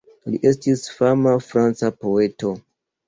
Li 0.35 0.39
estis 0.51 0.81
fama 0.95 1.35
franca 1.49 1.91
poeto. 2.07 2.55